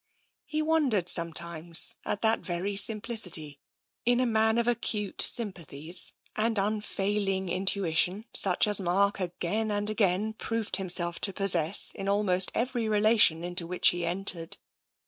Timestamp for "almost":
12.09-12.51